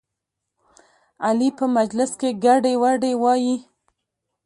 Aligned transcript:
علي 1.25 1.49
په 1.57 1.65
مجلس 1.77 2.11
کې 2.19 2.29
ګډې 2.45 2.73
وډې 2.81 3.13
وایي. 3.21 3.55